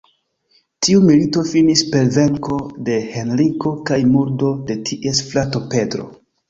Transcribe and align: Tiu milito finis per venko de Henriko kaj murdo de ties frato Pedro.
Tiu 0.85 1.03
milito 1.09 1.43
finis 1.49 1.83
per 1.91 2.09
venko 2.17 2.59
de 2.89 2.97
Henriko 3.19 3.75
kaj 3.91 4.01
murdo 4.17 4.53
de 4.71 4.83
ties 4.91 5.27
frato 5.31 5.65
Pedro. 5.77 6.15